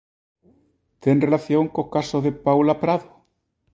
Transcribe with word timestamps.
Ten 1.03 1.17
relación 1.25 1.63
co 1.73 1.91
caso 1.95 2.17
de 2.25 2.31
Paula 2.45 2.75
Prado? 2.83 3.09